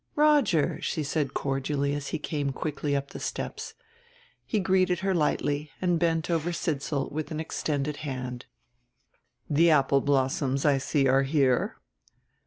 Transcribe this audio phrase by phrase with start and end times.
[0.15, 3.75] "Roger," she said cordially as he came quickly up the steps.
[4.47, 8.47] He greeted her lightly and bent over Sidsall with an extended hand:
[9.47, 11.77] "The apple blossoms, I see, are here."